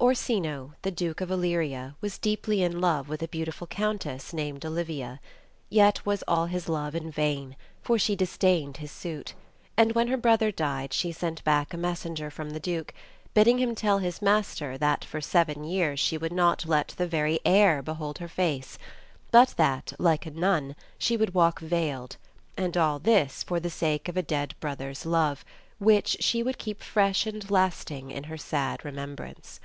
[0.00, 4.64] ORSINO, the Duke of Illyria, was deeply in love with a beauti ful Countess, named
[4.64, 5.18] Olvia.
[5.70, 9.32] Yet was all his love in vain, for she disdained his suit;
[9.78, 12.92] and when her brother died, she sent back a messenger from the Duke,
[13.32, 17.40] bidding him tell his master that for seven years she would not let the very
[17.44, 18.78] air behold her face,
[19.30, 22.16] but that, like a nun, she would walk veiled;
[22.56, 25.44] and all this for the sake of a dead brother's love,
[25.78, 29.60] which she would keep fresh and lasting in her sad remembrance.